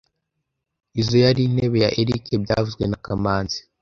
Izoi 0.99 1.21
yari 1.25 1.41
intebe 1.47 1.77
ya 1.85 1.89
Eric 2.01 2.23
byavuzwe 2.43 2.83
na 2.87 2.97
kamanzi 3.05 3.59